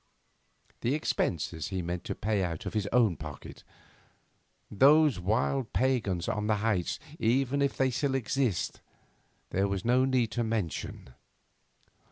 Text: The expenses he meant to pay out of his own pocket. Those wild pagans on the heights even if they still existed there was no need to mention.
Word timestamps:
The 0.79 0.95
expenses 0.95 1.67
he 1.67 1.83
meant 1.83 2.03
to 2.05 2.15
pay 2.15 2.43
out 2.43 2.65
of 2.65 2.73
his 2.73 2.89
own 2.91 3.17
pocket. 3.17 3.63
Those 4.71 5.19
wild 5.19 5.73
pagans 5.73 6.27
on 6.27 6.47
the 6.47 6.55
heights 6.55 6.97
even 7.19 7.61
if 7.61 7.77
they 7.77 7.91
still 7.91 8.15
existed 8.15 8.79
there 9.51 9.67
was 9.67 9.85
no 9.85 10.03
need 10.05 10.31
to 10.31 10.43
mention. 10.43 11.09